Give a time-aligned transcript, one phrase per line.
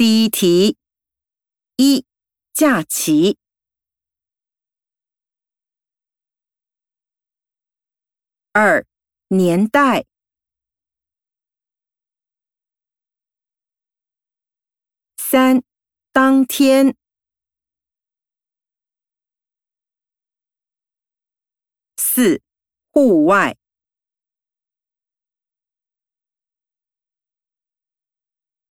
[0.00, 0.78] 第一题。
[1.76, 2.06] 一
[2.54, 3.36] 假期。
[8.52, 8.86] 二
[9.28, 10.06] 年代。
[15.18, 15.62] 三
[16.12, 16.96] 当天。
[21.98, 22.40] 四
[22.90, 23.59] 户外。